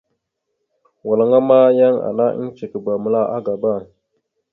[1.07, 3.73] Walŋa ma, yan ana iŋgəcekaba məla agaba.